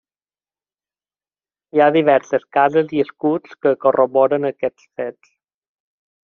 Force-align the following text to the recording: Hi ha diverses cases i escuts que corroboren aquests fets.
Hi 1.75 1.83
ha 1.83 1.91
diverses 1.97 2.47
cases 2.57 2.91
i 2.97 3.03
escuts 3.05 3.53
que 3.67 3.75
corroboren 3.87 4.49
aquests 4.51 4.89
fets. 5.03 5.33